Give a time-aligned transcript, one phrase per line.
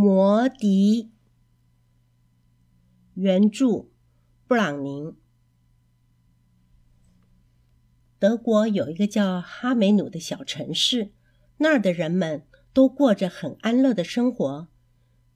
[0.00, 1.10] 魔笛，
[3.14, 3.88] 原著
[4.46, 5.16] 布朗宁。
[8.20, 11.10] 德国有一个叫哈梅努的小城市，
[11.56, 14.68] 那儿的人们都过着很安乐的生活。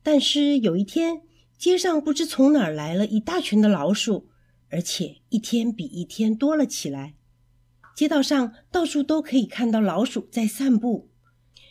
[0.00, 1.22] 但是有一天，
[1.58, 4.28] 街上不知从哪儿来了一大群的老鼠，
[4.70, 7.16] 而且一天比一天多了起来。
[7.96, 11.10] 街道上到处都可以看到老鼠在散步，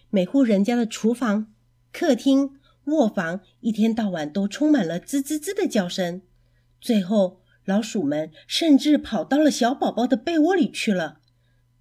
[0.09, 1.53] 每户人家的厨房、
[1.93, 2.57] 客厅。
[2.86, 6.22] 卧房一天到晚都充满了吱吱吱的叫声，
[6.80, 11.20] 最后老鼠们甚至跑到了小宝宝的被窝里去了。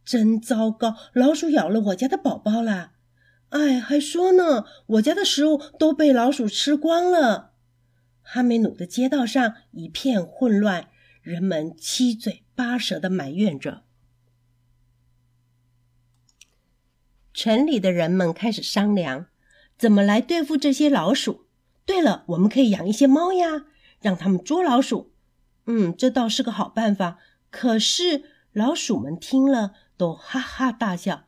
[0.04, 0.96] 真糟糕！
[1.12, 2.94] 老鼠咬了我家的宝宝啦！
[3.50, 7.52] 哎，还说呢，我家的食物都被老鼠吃光了。
[8.22, 10.88] 哈梅努的街道上一片混乱，
[11.22, 13.82] 人们七嘴八舌的埋怨着。
[17.32, 19.26] 城里的人们开始商量。
[19.80, 21.46] 怎么来对付这些老鼠？
[21.86, 23.64] 对了，我们可以养一些猫呀，
[24.02, 25.10] 让它们捉老鼠。
[25.64, 27.16] 嗯，这倒是个好办法。
[27.50, 31.24] 可是老鼠们听了都哈哈大笑，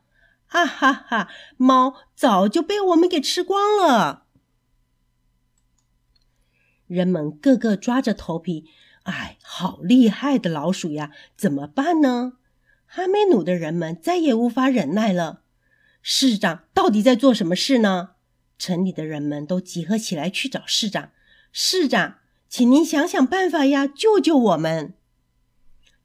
[0.49, 1.29] 啊哈哈！
[1.57, 4.27] 猫早就被我们给吃光了。
[6.85, 8.65] 人们个个抓着头皮，
[9.01, 11.09] 哎，好厉害的老鼠呀！
[11.35, 12.33] 怎么办呢？
[12.85, 15.41] 哈梅努的人们再也无法忍耐了。
[16.03, 18.11] 市长到底在做什么事呢？
[18.63, 21.09] 城里的人们都集合起来去找市长。
[21.51, 24.93] 市长，请您想想办法呀，救救我们！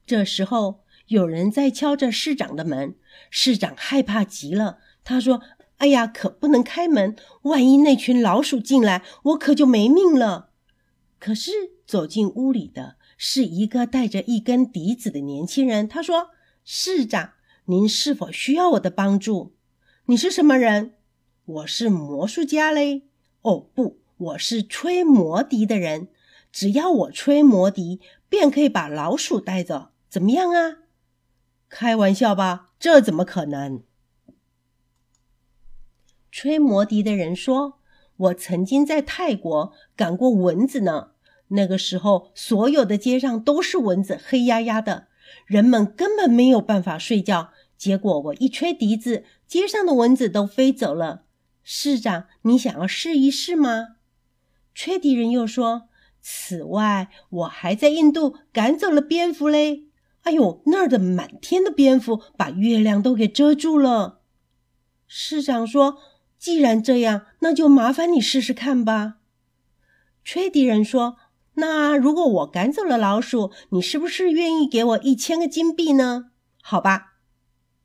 [0.05, 2.95] 这时候，有人在敲着市长的门。
[3.29, 5.41] 市长害怕极了，他说
[5.79, 10.49] ：“哎呀，可不能开门，万一那群老鼠进来，我可就没命了。”
[11.17, 11.51] 可是
[11.87, 15.87] 走进屋里的是一个带着一根笛子的年轻人。
[15.87, 16.31] 他说
[16.65, 17.35] ：“市长，
[17.67, 19.55] 您是否需要我的帮助？
[20.07, 20.95] 你是什么人？”
[21.49, 23.07] 我是魔术家嘞！
[23.41, 26.09] 哦不，我是吹魔笛的人。
[26.51, 29.87] 只要我吹魔笛，便可以把老鼠带走。
[30.07, 30.77] 怎么样啊？
[31.67, 32.69] 开玩笑吧？
[32.79, 33.81] 这怎么可能？
[36.29, 37.79] 吹魔笛的人说
[38.17, 41.13] ：“我曾经在泰国赶过蚊子呢。
[41.47, 45.07] 那个时候，所有的街上都是蚊子，黑压压的，
[45.47, 47.49] 人们根本没有办法睡觉。
[47.75, 51.23] 结果我一吹笛子，街上的蚊子都飞走了。”
[51.71, 53.97] 市长，你想要试一试吗？
[54.73, 55.83] 吹笛人又说
[56.19, 59.83] ：“此外，我还在印度赶走了蝙蝠嘞。
[60.23, 64.23] 哎呦，那儿的满天的蝙蝠把月亮都给遮住了。”
[65.05, 65.99] 市长说
[66.39, 69.17] ：“既然这样，那就麻烦你试试看吧。”
[70.25, 71.17] 吹笛人说
[71.53, 76.31] ：“那如果我赶走了老鼠，你是不是愿意给我一千个金币呢
[76.63, 77.19] ？”“好吧，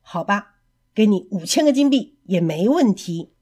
[0.01, 0.55] 好吧，
[0.95, 3.33] 给你五千个金币也没问题。”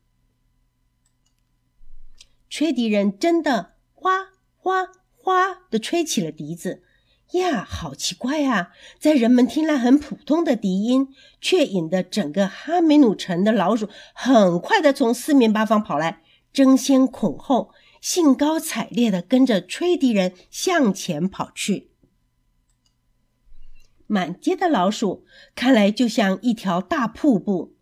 [2.52, 4.26] 吹笛人真的哗
[4.58, 6.82] 哗哗的吹起了笛子
[7.30, 8.72] 呀，好奇怪啊！
[8.98, 11.08] 在人们听来很普通的笛音，
[11.40, 16.20] 却引得整个哈梅努城的老鼠很快的从四面八方跑来，
[16.52, 17.70] 争先恐后、
[18.02, 21.88] 兴高采烈的跟着吹笛人向前跑去。
[24.06, 25.24] 满街的老鼠
[25.54, 27.74] 看来就像一条大瀑布。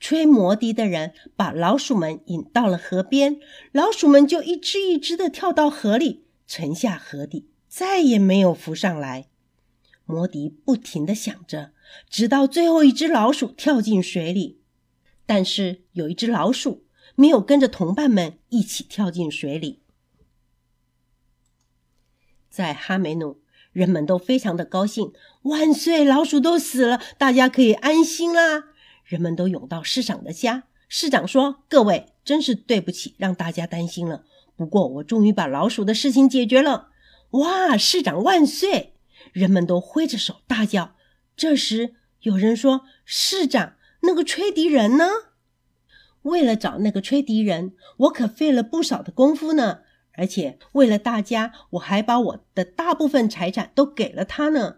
[0.00, 3.40] 吹魔笛的人把老鼠们引到了河边，
[3.72, 9.28] 老鼠们就一只一只的跳到河里，沉下河底，再也没有浮上来。
[10.04, 11.72] 魔笛不停的响着，
[12.10, 14.60] 直到最后一只老鼠跳进水里。
[15.24, 16.84] 但是有一只老鼠
[17.14, 19.80] 没有跟着同伴们一起跳进水里。
[22.50, 23.40] 在哈梅努，
[23.72, 26.04] 人们都非常的高兴，万岁！
[26.04, 28.73] 老鼠都死了，大家可以安心啦。
[29.04, 30.64] 人们都涌到市长的家。
[30.88, 34.24] 市长说：“各位，真是对不起，让大家担心了。
[34.56, 36.88] 不过，我终于把老鼠的事情解决了。”
[37.32, 37.76] 哇！
[37.76, 38.94] 市长万岁！
[39.32, 40.94] 人们都挥着手大叫。
[41.36, 45.08] 这时，有人说：“市长，那个吹笛人呢？”
[46.22, 49.80] 为了找那个吹笛人，我可费了不少的功夫呢。
[50.12, 54.76] 而且，为了大家，我还把我的大部分财产都给了他呢。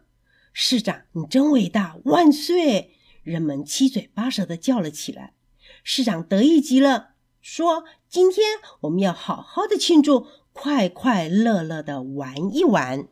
[0.55, 1.96] 市长，你真伟大！
[2.05, 2.95] 万岁！
[3.26, 5.34] 人们七嘴八舌的叫了起来，
[5.82, 8.46] 市长得意极了，说：“今天
[8.82, 13.08] 我们要好好的庆祝，快快乐乐的玩一玩。”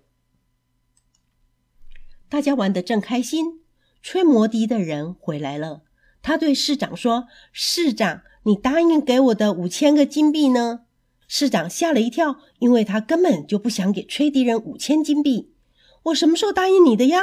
[2.31, 3.65] 大家玩得正开心，
[4.03, 5.83] 吹魔笛的人回来了。
[6.23, 10.83] 他对市长说：“市长，你答应给我的五千个金币呢？”
[11.27, 15.53] 市长吓了一跳，因为他根本就不想给吹笛人五千金币。
[16.05, 17.21] 我什么时候答应你的呀？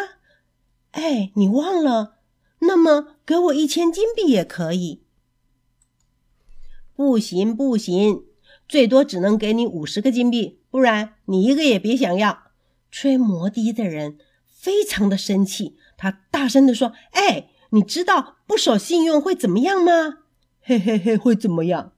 [0.91, 2.17] 哎，你忘了？
[2.61, 5.03] 那么，给我一千金币也可以。
[6.95, 8.23] 不行，不行！
[8.67, 12.43] 最多只能给你五十个金币，不然你一个也别想要。”
[12.91, 20.19] 吹摩的的人非常的生气，他大声的说：“哎，你知道不守信用会怎么样吗？
[20.61, 21.93] 嘿嘿嘿，会怎么样？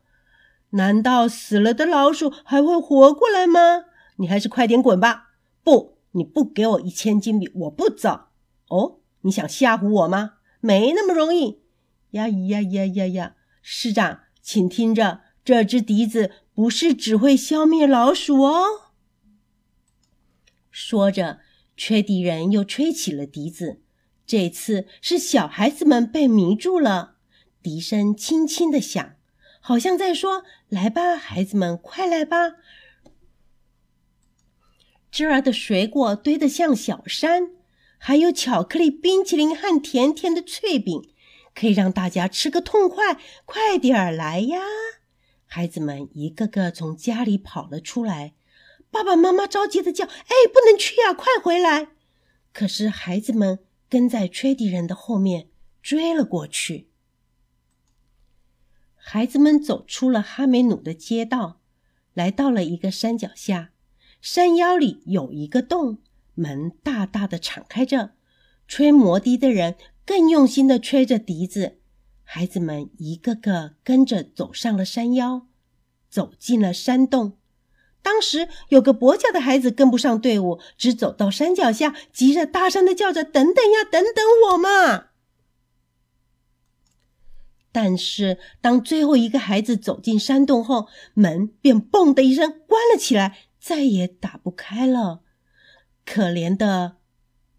[0.69, 3.86] 难道死了的老鼠还会活过来吗？
[4.18, 5.31] 你还是快点滚吧！
[5.63, 8.27] 不，你不给我一千金币，我不走。
[8.69, 10.36] 哦，你想吓唬我吗？
[10.63, 11.62] 没那么容易。
[12.12, 13.36] 呀呀呀呀呀！
[13.62, 18.94] 市长，请听着，这只笛子不是只会消灭老鼠哦。”
[20.71, 21.42] 说着，
[21.75, 23.81] 吹笛人又吹起了笛子。
[24.25, 27.18] 这次是小孩子们被迷住了，
[27.62, 29.16] 笛声轻轻的响，
[29.59, 32.54] 好像在说：“来吧，孩子们，快来吧！”
[35.12, 37.51] 这儿的水果堆得像小山，
[38.06, 41.10] 还有巧克力冰淇淋和甜甜的脆饼，
[41.56, 43.18] 可以让大家吃个痛快。
[43.46, 44.60] 快点儿来呀！
[45.46, 48.34] 孩子们一个个从家里跑了出来。
[48.92, 51.92] 爸爸妈妈着急的叫：“哎，不能去呀，快回来！”
[52.52, 55.48] 可是孩子们跟在吹笛人的后面
[55.82, 56.90] 追了过去。
[58.96, 61.62] 孩子们走出了哈梅努的街道，
[62.14, 63.72] 来到了一个山脚下，
[64.20, 66.00] 山腰里有一个洞，
[66.35, 68.12] 门大大的敞开着。
[68.68, 69.75] 吹魔笛的人
[70.06, 71.80] 更用心的吹着笛子。
[72.24, 75.47] 孩子们一个个跟着走上了山腰，
[76.09, 77.38] 走进了山洞。
[78.01, 85.09] 当时有个跛脚的孩子跟不上队伍，只走到山脚下，急着大声的叫着：“等等呀，等等我嘛！”
[87.71, 95.23] 但是当最后一个孩子走进山洞后，门便“嘣”的一声关了起来，再也打不开了。
[96.06, 96.98] 可怜的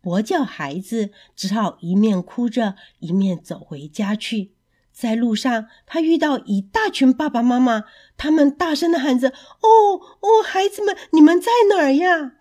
[0.02, 4.54] 跛脚孩子只好一面哭着，一面走回家去。
[4.92, 7.84] 在路上，他遇到一大群爸爸妈妈，
[8.16, 9.30] 他们大声的喊着
[9.60, 12.34] ：“哦哦，孩子们，你们在哪儿呀？”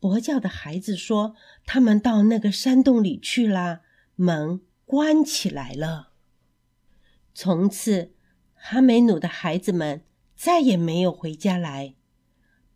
[0.00, 1.36] 跛脚的孩子说
[1.66, 3.82] ：“他们到那个山洞里去了，
[4.16, 6.08] 门关起来了。”
[7.32, 8.14] 从此，
[8.54, 10.02] 哈梅努的孩子们
[10.34, 11.94] 再也没有回家来。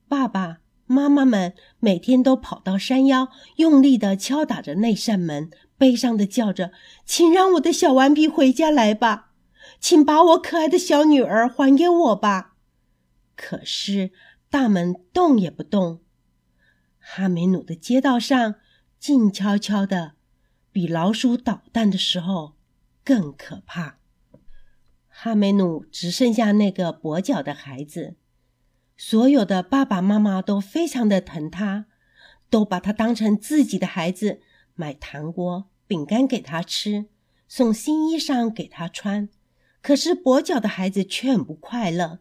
[0.07, 0.61] 爸爸
[0.95, 5.51] 妈妈们每天都跑到山腰，用力的敲打着那扇门。
[5.77, 6.71] 悲伤的叫着
[7.05, 9.33] ：“请让我的小顽皮回家来吧，
[9.81, 12.55] 请把我可爱的小女儿还给我吧。”
[13.35, 14.13] 可是
[14.49, 16.01] 大门动也不动。
[17.01, 18.55] 哈梅努的街道上
[19.01, 20.13] 静悄悄的，
[20.71, 22.55] 比老鼠捣蛋的时候
[23.05, 23.99] 更可怕。
[25.09, 28.15] 哈梅努只剩下那个跛脚的孩子，
[28.97, 31.87] 所有的爸爸妈妈都非常的疼他，
[32.49, 34.41] 都把他当成自己的孩子。
[34.77, 37.07] 买糖果、饼干给他吃，
[37.47, 39.29] 送新衣裳给他穿。
[39.81, 42.21] 可是跛脚的孩子却很不快乐，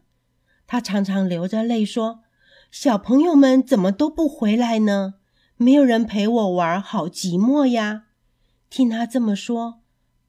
[0.66, 2.22] 他常常流着泪说
[2.70, 5.14] ：“小朋友们怎么都不回来呢？
[5.56, 8.04] 没有人陪我玩，好寂寞呀！”
[8.68, 9.80] 听他这么说，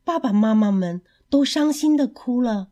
[0.03, 2.69] 爸爸妈妈们都伤心的哭了。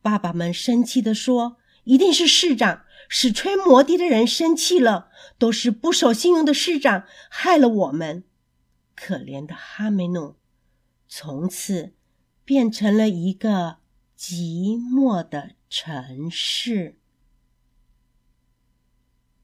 [0.00, 8.24] 爸爸们生气的说：“一定是市长使吹摩的的人生气了，都是不守信用的市长害了我们。”
[8.94, 10.36] 可怜的哈梅努，
[11.08, 11.94] 从此
[12.44, 13.78] 变成了一个
[14.16, 16.98] 寂寞的城市。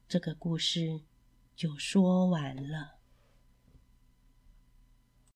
[0.07, 1.01] 这个故事
[1.55, 2.98] 就说完了。